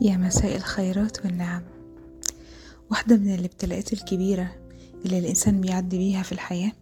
يا 0.00 0.16
مساء 0.16 0.56
الخيرات 0.56 1.24
والنعم. 1.24 1.62
واحدة 2.90 3.16
من 3.16 3.34
الابتلاءات 3.34 3.92
الكبيرة 3.92 4.54
اللي 5.04 5.18
الإنسان 5.18 5.60
بيعدي 5.60 5.98
بيها 5.98 6.22
في 6.22 6.32
الحياة 6.32 6.72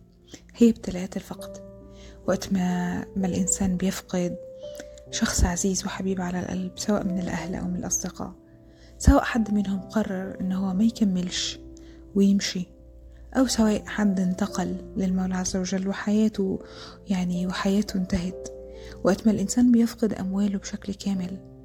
هي 0.57 0.71
ابتلاءات 0.71 1.17
الفقد. 1.17 1.67
وقت 2.27 2.53
ما, 2.53 2.99
ما 3.17 3.27
الإنسان 3.27 3.77
بيفقد 3.77 4.37
شخص 5.11 5.45
عزيز 5.45 5.85
وحبيب 5.85 6.21
على 6.21 6.41
القلب 6.41 6.73
سواء 6.77 7.05
من 7.05 7.19
الأهل 7.19 7.55
أو 7.55 7.65
من 7.65 7.77
الأصدقاء 7.77 8.33
سواء 8.99 9.25
حد 9.25 9.55
منهم 9.55 9.81
قرر 9.81 10.41
إن 10.41 10.53
هو 10.53 10.75
ما 10.75 10.85
يكملش 10.85 11.59
ويمشي 12.15 12.67
أو 13.35 13.47
سواء 13.47 13.83
حد 13.87 14.21
انتقل 14.21 14.77
للمولى 14.97 15.35
عز 15.35 15.57
وجل 15.57 15.89
وحياته 15.89 16.59
يعني 17.09 17.47
وحياته 17.47 17.97
انتهت. 17.97 18.49
وقت 19.05 19.27
ما 19.27 19.33
الإنسان 19.33 19.73
بيفقد 19.73 20.13
أمواله 20.13 20.59
بشكل 20.59 20.95
كامل 20.95 21.56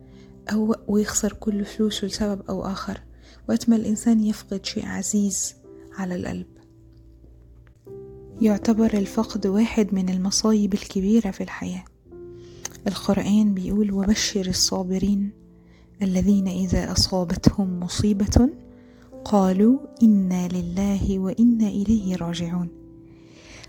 أو 0.50 0.76
ويخسر 0.88 1.34
كل 1.34 1.66
فلوسه 1.66 2.08
لسبب 2.08 2.42
أو 2.50 2.66
آخر. 2.66 3.02
وقت 3.50 3.70
ما 3.70 3.76
الإنسان 3.76 4.24
يفقد 4.24 4.66
شيء 4.66 4.86
عزيز 4.86 5.56
على 5.98 6.16
القلب. 6.16 6.48
يعتبر 8.42 8.94
الفقد 8.94 9.48
واحد 9.48 9.94
من 9.94 10.10
المصايب 10.10 10.74
الكبيرة 10.74 11.32
في 11.32 11.44
الحياة. 11.44 11.84
القرآن 12.88 13.54
بيقول 13.54 13.92
وبشر 13.92 14.48
الصابرين 14.48 15.32
الذين 16.02 16.48
إذا 16.48 16.92
أصابتهم 16.92 17.80
مصيبة 17.80 18.50
قالوا 19.26 19.80
إنا 20.04 20.48
لله 20.48 21.20
وإنا 21.20 21.68
إليه 21.68 22.16
راجعون. 22.16 22.68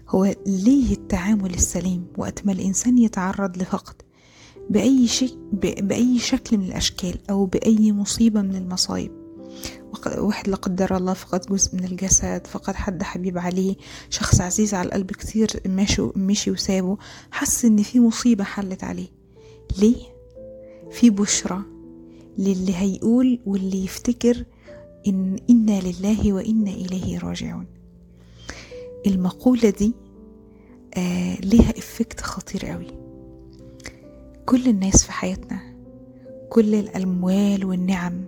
هو 0.09 0.35
ليه 0.47 0.93
التعامل 0.93 1.55
السليم؟ 1.55 2.07
وقت 2.19 2.47
ما 2.47 2.53
الإنسان 2.53 2.99
يتعرض 2.99 3.59
لفقد. 3.59 3.95
بأي 4.71 5.07
شيء 5.09 5.39
بأي 5.83 6.19
شكل 6.19 6.59
من 6.59 6.65
الأشكال 6.65 7.15
أو 7.31 7.47
بأي 7.47 7.93
مصيبة 7.93 8.43
من 8.43 8.57
المصايب. 8.57 9.11
واحد 10.19 10.49
لا 10.49 10.57
قدر 10.57 10.97
الله 10.97 11.13
فقد 11.13 11.41
جزء 11.51 11.77
من 11.77 11.85
الجسد 11.85 12.47
فقد 12.47 12.75
حد 12.75 13.03
حبيب 13.03 13.39
عليه 13.39 13.75
شخص 14.11 14.41
عزيز 14.41 14.75
على 14.75 14.87
القلب 14.87 15.11
كتير 15.11 15.51
ماشي 15.67 16.03
مشي 16.17 16.51
وسابه 16.51 16.99
حس 17.31 17.65
إن 17.65 17.83
في 17.83 18.01
مصيبة 18.01 18.45
حلت 18.45 18.85
عليه. 18.85 19.09
ليه؟ 19.79 19.97
في 20.91 21.11
بشرى 21.11 21.63
للي 22.39 22.77
هيقول 22.77 23.41
واللي 23.47 23.85
يفتكر 23.85 24.45
إن 25.07 25.39
إنا 25.51 25.81
لله 25.81 26.33
وإنا 26.33 26.71
إليه 26.71 27.19
راجعون. 27.19 27.67
المقولة 29.07 29.71
دي 29.71 29.93
آه 30.95 31.35
ليها 31.41 31.71
إفكت 31.79 32.21
خطير 32.21 32.67
قوي 32.67 32.87
كل 34.47 34.69
الناس 34.69 35.05
في 35.05 35.13
حياتنا 35.13 35.61
كل 36.51 36.75
الأموال 36.75 37.65
والنعم 37.65 38.25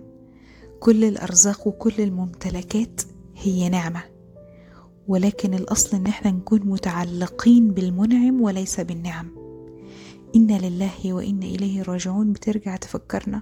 كل 0.79 1.03
الأرزاق 1.03 1.67
وكل 1.67 1.93
الممتلكات 1.99 3.01
هي 3.35 3.69
نعمة. 3.69 4.03
ولكن 5.07 5.53
الأصل 5.53 5.97
إن 5.97 6.05
إحنا 6.05 6.31
نكون 6.31 6.59
متعلقين 6.65 7.71
بالمنعم 7.71 8.41
وليس 8.41 8.79
بالنعم. 8.79 9.27
إنا 10.35 10.67
لله 10.67 11.13
وإنا 11.13 11.45
إليه 11.45 11.81
راجعون. 11.81 12.33
بترجع 12.33 12.75
تفكرنا 12.75 13.41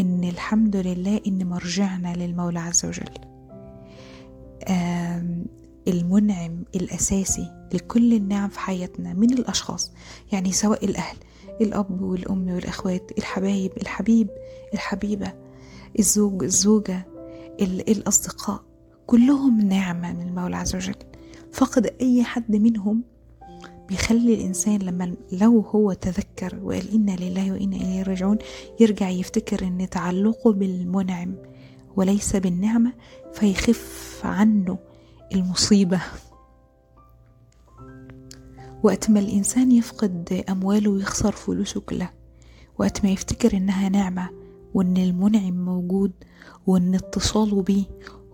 إن 0.00 0.24
الحمد 0.24 0.76
لله 0.76 1.20
إن 1.26 1.46
مرجعنا 1.48 2.14
للمولى 2.16 2.58
عز 2.58 2.86
وجل. 2.86 3.10
المنعم 5.88 6.64
الأساسي 6.74 7.50
لكل 7.74 8.14
النعم 8.14 8.48
في 8.48 8.60
حياتنا 8.60 9.12
من 9.14 9.32
الأشخاص 9.32 9.92
يعني 10.32 10.52
سواء 10.52 10.84
الأهل 10.84 11.16
الأب 11.60 12.02
والأم 12.02 12.50
والأخوات 12.50 13.18
الحبايب 13.18 13.72
الحبيب 13.76 14.28
الحبيبة 14.74 15.32
الزوج 15.98 16.44
الزوجة 16.44 17.06
الأصدقاء 17.60 18.62
كلهم 19.06 19.60
نعمة 19.60 20.12
من 20.12 20.22
المولى 20.22 20.56
عز 20.56 20.76
وجل. 20.76 20.94
فقد 21.52 21.94
أي 22.00 22.24
حد 22.24 22.56
منهم 22.56 23.02
بيخلي 23.88 24.34
الإنسان 24.34 24.78
لما 24.78 25.14
لو 25.32 25.60
هو 25.60 25.92
تذكر 25.92 26.58
وقال 26.62 26.94
إنا 26.94 27.16
لله 27.16 27.52
وإنا 27.52 27.76
إليه 27.76 28.02
راجعون 28.02 28.38
يرجع 28.80 29.08
يفتكر 29.08 29.66
إن 29.66 29.88
تعلقه 29.90 30.52
بالمنعم 30.52 31.34
وليس 31.96 32.36
بالنعمة 32.36 32.92
فيخف 33.32 34.20
عنه 34.24 34.78
المصيبة. 35.34 36.00
وقت 38.82 39.10
ما 39.10 39.20
الإنسان 39.20 39.72
يفقد 39.72 40.44
أمواله 40.48 40.90
ويخسر 40.90 41.32
فلوسه 41.32 41.80
كلها. 41.80 42.12
وقت 42.78 43.04
ما 43.04 43.10
يفتكر 43.10 43.56
إنها 43.56 43.88
نعمة 43.88 44.30
وإن 44.74 44.96
المنعم 44.96 45.64
موجود 45.64 46.12
وإن 46.66 46.94
اتصاله 46.94 47.62
بيه 47.62 47.84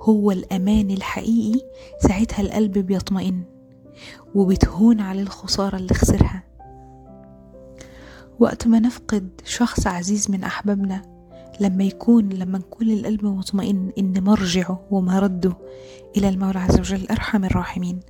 هو 0.00 0.30
الأمان 0.30 0.90
الحقيقي 0.90 1.60
ساعتها 2.00 2.40
القلب 2.40 2.78
بيطمئن 2.78 3.42
وبتهون 4.34 5.00
على 5.00 5.22
الخسارة 5.22 5.76
اللي 5.76 5.94
خسرها. 5.94 6.42
وقت 8.38 8.66
ما 8.66 8.80
نفقد 8.80 9.40
شخص 9.44 9.86
عزيز 9.86 10.30
من 10.30 10.44
أحبابنا 10.44 11.02
لما 11.60 11.84
يكون 11.84 12.28
لما 12.28 12.58
نكون 12.58 12.90
القلب 12.90 13.24
مطمئن 13.24 13.92
إن 13.98 14.24
مرجعه 14.24 14.86
ومرده 14.90 15.52
إلى 16.16 16.28
المولى 16.28 16.58
عز 16.58 16.78
وجل 16.78 17.06
أرحم 17.10 17.44
الراحمين. 17.44 18.00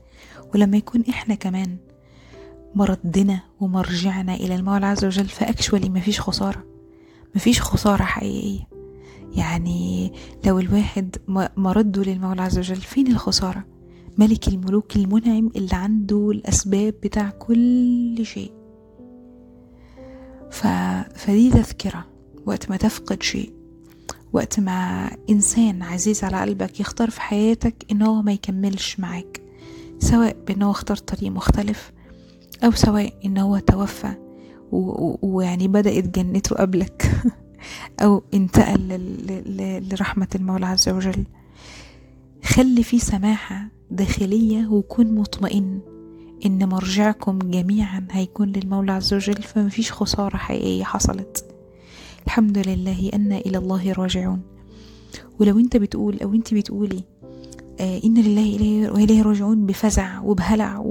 ولما 0.55 0.77
يكون 0.77 1.05
إحنا 1.09 1.35
كمان 1.35 1.77
مردنا 2.77 3.41
ومرجعنا 3.61 4.35
إلى 4.35 4.55
المولى 4.55 4.87
عز 4.87 5.05
وجل 5.05 5.25
فأكشولي 5.25 5.89
مفيش 5.89 6.21
خسارة. 6.21 6.65
مفيش 7.35 7.63
خسارة 7.63 8.03
حقيقية. 8.03 8.69
يعني 9.33 10.13
لو 10.47 10.59
الواحد 10.59 11.17
مرده 11.57 12.03
للمولى 12.03 12.43
عز 12.43 12.59
وجل 12.59 12.77
فين 12.77 13.07
الخسارة؟ 13.07 13.65
ملك 14.19 14.49
الملوك 14.49 14.97
المنعم 14.97 15.51
اللي 15.57 15.77
عنده 15.77 16.31
الأسباب 16.31 16.95
بتاع 17.03 17.31
كل 17.31 18.19
شيء. 18.23 18.53
ف... 20.51 20.67
فدي 21.15 21.51
تذكرة. 21.51 22.07
وقت 22.47 22.71
ما 22.71 22.77
تفقد 22.77 23.23
شيء 23.23 23.53
وقت 24.33 24.61
ما 24.61 25.11
إنسان 25.31 25.83
عزيز 25.83 26.25
على 26.25 26.41
قلبك 26.41 26.81
يختار 26.81 27.11
في 27.11 27.21
حياتك 27.21 27.85
إنه 27.91 28.23
ما 28.23 28.33
يكملش 28.33 29.01
معاك 29.01 29.43
سواء 29.99 30.37
بأنه 30.47 30.71
اختار 30.71 30.97
طريق 30.97 31.33
مختلف 31.33 31.93
أو 32.65 32.71
سواء 32.71 33.13
إنه 33.25 33.43
هو 33.43 33.59
توفى 33.59 34.15
ويعني 35.23 35.69
بدأت 35.69 36.05
جنته 36.05 36.57
قبلك 36.57 37.13
أو 38.03 38.23
انتقل 38.35 39.01
لرحمة 39.91 40.29
المولى 40.35 40.67
عز 40.67 40.89
وجل. 40.89 41.25
خلي 42.45 42.83
فيه 42.83 42.99
سماحة 42.99 43.69
داخلية 43.91 44.67
وكن 44.67 45.15
مطمئن 45.15 45.81
إن 46.47 46.69
مرجعكم 46.69 47.39
جميعا 47.39 48.09
هيكون 48.11 48.53
للمولى 48.53 48.93
عز 48.93 49.15
وجل 49.15 49.43
فمفيش 49.43 49.93
خسارة 49.93 50.37
حقيقية 50.37 50.85
حصلت. 50.85 51.45
الحمد 52.27 52.59
لله 52.59 53.11
أن 53.15 53.33
إلى 53.33 53.59
الله 53.59 53.93
راجعون. 53.93 54.43
ولو 55.41 55.59
أنت 55.59 55.77
بتقول 55.77 56.21
أو 56.23 56.35
أنت 56.35 56.55
بتقولي 56.55 57.05
إن 57.81 58.15
لله 58.15 58.91
وإليه 58.93 59.23
راجعون 59.23 59.67
بفزع 59.67 60.21
وبهلع 60.21 60.83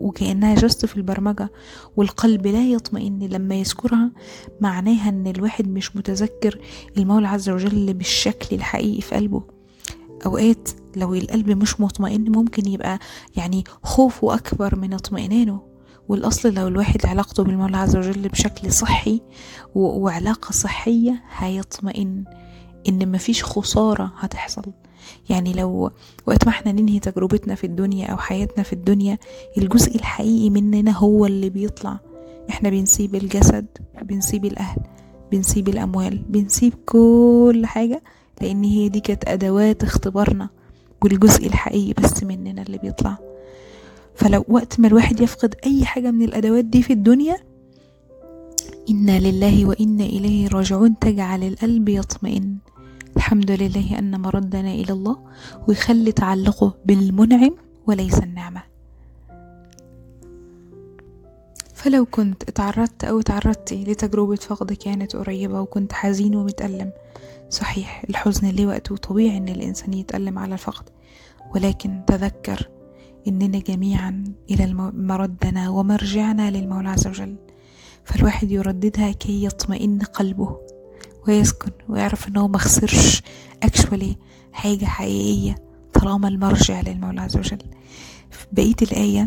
وكأنها 0.00 0.54
جست 0.54 0.86
في 0.86 0.96
البرمجة. 0.96 1.50
والقلب 1.96 2.46
لا 2.46 2.64
يطمئن 2.66 3.18
لما 3.18 3.54
يذكرها. 3.54 4.10
معناها 4.60 5.08
إن 5.08 5.26
الواحد 5.26 5.68
مش 5.68 5.96
متذكر 5.96 6.58
المولى 6.98 7.28
عز 7.28 7.50
وجل 7.50 7.94
بالشكل 7.94 8.56
الحقيقي 8.56 9.00
في 9.00 9.14
قلبه. 9.14 9.42
أوقات 10.26 10.68
لو 10.96 11.14
القلب 11.14 11.50
مش 11.50 11.80
مطمئن 11.80 12.32
ممكن 12.36 12.68
يبقى 12.68 12.98
يعني 13.36 13.64
خوفه 13.82 14.34
أكبر 14.34 14.76
من 14.76 14.94
اطمئنانه. 14.94 15.60
والأصل 16.08 16.54
لو 16.54 16.68
الواحد 16.68 17.06
علاقته 17.06 17.42
بالمولى 17.44 17.76
عز 17.76 17.96
وجل 17.96 18.28
بشكل 18.28 18.72
صحي 18.72 19.20
وعلاقة 19.74 20.52
صحية 20.52 21.22
هيطمئن 21.36 22.24
إن 22.88 23.12
مفيش 23.12 23.44
خسارة 23.44 24.12
هتحصل. 24.18 24.62
يعني 25.30 25.52
لو 25.52 25.90
وقت 26.26 26.46
ما 26.46 26.50
إحنا 26.50 26.72
ننهي 26.72 26.98
تجربتنا 26.98 27.54
في 27.54 27.64
الدنيا 27.64 28.06
أو 28.06 28.16
حياتنا 28.16 28.62
في 28.62 28.72
الدنيا 28.72 29.18
الجزء 29.58 29.96
الحقيقي 29.96 30.50
مننا 30.50 30.90
هو 30.90 31.26
اللي 31.26 31.50
بيطلع. 31.50 31.98
إحنا 32.50 32.70
بنسيب 32.70 33.14
الجسد 33.14 33.66
بنسيب 34.02 34.44
الأهل 34.44 34.80
بنسيب 35.32 35.68
الأموال 35.68 36.18
بنسيب 36.28 36.74
كل 36.86 37.62
حاجة 37.64 38.02
لأن 38.40 38.64
هي 38.64 38.88
دي 38.88 39.00
كانت 39.00 39.28
أدوات 39.28 39.82
اختبارنا 39.82 40.48
والجزء 41.02 41.46
الحقيقي 41.46 42.02
بس 42.02 42.22
مننا 42.22 42.62
اللي 42.62 42.78
بيطلع. 42.78 43.18
فلو 44.14 44.44
وقت 44.48 44.80
ما 44.80 44.88
الواحد 44.88 45.20
يفقد 45.20 45.54
أي 45.66 45.84
حاجة 45.84 46.10
من 46.10 46.22
الأدوات 46.22 46.64
دي 46.64 46.82
في 46.82 46.92
الدنيا 46.92 47.36
إنا 48.90 49.18
لله 49.20 49.66
وإنا 49.66 50.04
إليه 50.04 50.48
راجعون 50.48 50.98
تجعل 50.98 51.42
القلب 51.44 51.88
يطمئن. 51.88 52.56
الحمد 53.16 53.50
لله 53.50 53.98
أن 53.98 54.20
مردنا 54.20 54.72
إلى 54.72 54.92
الله 54.92 55.16
ويخلي 55.68 56.12
تعلقه 56.12 56.74
بالمنعم 56.84 57.54
وليس 57.86 58.18
النعمة. 58.18 58.62
فلو 61.74 62.04
كنت 62.04 62.42
اتعرضت 62.42 63.04
أو 63.04 63.20
تعرضتي 63.20 63.84
لتجربة 63.84 64.36
فقد 64.36 64.72
كانت 64.72 65.16
قريبة 65.16 65.60
وكنت 65.60 65.92
حزين 65.92 66.36
ومتألم 66.36 66.92
صحيح 67.50 68.04
الحزن 68.10 68.48
ليه 68.48 68.66
وقت 68.66 68.92
وطبيعي 68.92 69.36
إن 69.36 69.48
الإنسان 69.48 69.94
يتألم 69.94 70.38
على 70.38 70.52
الفقد 70.52 70.84
ولكن 71.54 72.02
تذكر 72.06 72.68
إننا 73.28 73.58
جميعا 73.58 74.24
إلى 74.50 74.74
مردنا 74.94 75.68
ومرجعنا 75.70 76.50
للمولى 76.50 76.88
عز 76.88 77.06
وجل. 77.06 77.36
فالواحد 78.04 78.50
يرددها 78.50 79.12
كي 79.12 79.44
يطمئن 79.44 79.98
قلبه. 79.98 80.56
ويسكن 81.28 81.70
ويعرف 81.88 82.28
إنه 82.28 82.48
ما 82.48 82.58
خسرش 82.58 83.22
اكشولي 83.62 84.16
حاجة 84.52 84.84
حقيقية 84.84 85.54
طالما 85.94 86.28
المرجع 86.28 86.80
للمولى 86.80 87.20
عز 87.20 87.36
وجل. 87.36 87.58
بقية 88.52 88.74
الآية 88.82 89.26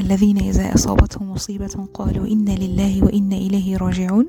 الذين 0.00 0.38
إذا 0.38 0.74
أصابتهم 0.74 1.30
مصيبة 1.30 1.88
قالوا 1.94 2.26
إنا 2.26 2.50
لله 2.50 3.04
وإنا 3.04 3.36
إليه 3.36 3.76
راجعون. 3.76 4.26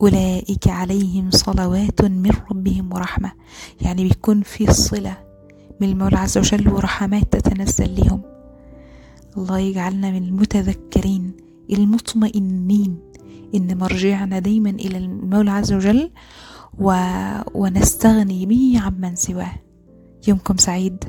أولئك 0.00 0.68
عليهم 0.68 1.30
صلوات 1.30 2.02
من 2.04 2.30
ربهم 2.50 2.92
ورحمة. 2.92 3.32
يعني 3.80 4.08
بيكون 4.08 4.42
في 4.42 4.72
صلة 4.72 5.16
من 5.80 5.88
المولى 5.88 6.16
عز 6.16 6.38
وجل 6.38 6.68
ورحمات 6.68 7.32
تتنزل 7.36 8.04
لهم 8.04 8.22
الله 9.36 9.58
يجعلنا 9.58 10.10
من 10.10 10.24
المتذكرين 10.24 11.32
المطمئنين. 11.70 13.09
إن 13.54 13.78
مرجعنا 13.78 14.38
دايما 14.38 14.70
إلى 14.70 14.98
المولى 14.98 15.50
عز 15.50 15.72
وجل 15.72 16.10
و... 16.78 16.94
ونستغني 17.54 18.46
به 18.46 18.80
عمن 18.84 19.16
سواه. 19.16 19.52
يومكم 20.28 20.56
سعيد. 20.56 21.04